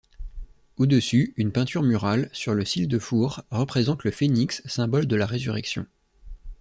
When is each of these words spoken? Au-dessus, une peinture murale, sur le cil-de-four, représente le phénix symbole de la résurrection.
Au-dessus, 0.77 1.31
une 1.37 1.51
peinture 1.51 1.83
murale, 1.83 2.27
sur 2.33 2.55
le 2.55 2.65
cil-de-four, 2.65 3.43
représente 3.51 4.03
le 4.03 4.09
phénix 4.09 4.63
symbole 4.67 5.05
de 5.05 5.15
la 5.15 5.27
résurrection. 5.27 5.85